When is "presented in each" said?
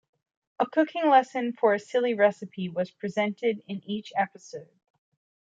2.89-4.11